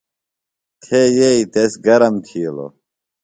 تھے 0.83 1.01
یئیی 1.17 1.43
تس 1.53 1.71
گرم 1.85 2.15
تِھیلوۡ۔ 2.25 2.71